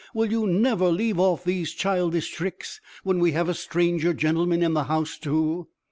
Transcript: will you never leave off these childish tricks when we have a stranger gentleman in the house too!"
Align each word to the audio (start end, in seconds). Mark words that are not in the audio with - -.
will 0.15 0.31
you 0.31 0.47
never 0.47 0.87
leave 0.89 1.19
off 1.19 1.43
these 1.43 1.75
childish 1.75 2.31
tricks 2.33 2.81
when 3.03 3.19
we 3.19 3.33
have 3.33 3.47
a 3.47 3.53
stranger 3.53 4.15
gentleman 4.15 4.63
in 4.63 4.73
the 4.73 4.85
house 4.85 5.15
too!" 5.15 5.67